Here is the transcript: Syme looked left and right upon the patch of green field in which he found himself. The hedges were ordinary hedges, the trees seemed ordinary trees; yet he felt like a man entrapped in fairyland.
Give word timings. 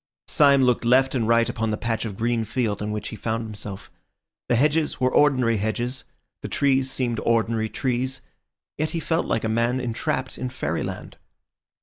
Syme 0.27 0.63
looked 0.63 0.83
left 0.83 1.13
and 1.13 1.27
right 1.27 1.47
upon 1.47 1.69
the 1.69 1.77
patch 1.77 2.05
of 2.05 2.17
green 2.17 2.43
field 2.43 2.81
in 2.81 2.89
which 2.89 3.09
he 3.09 3.15
found 3.15 3.43
himself. 3.43 3.91
The 4.49 4.55
hedges 4.55 4.99
were 4.99 5.13
ordinary 5.13 5.57
hedges, 5.57 6.05
the 6.41 6.49
trees 6.49 6.89
seemed 6.89 7.19
ordinary 7.19 7.69
trees; 7.69 8.21
yet 8.79 8.89
he 8.97 8.99
felt 8.99 9.27
like 9.27 9.43
a 9.43 9.47
man 9.47 9.79
entrapped 9.79 10.39
in 10.39 10.49
fairyland. 10.49 11.17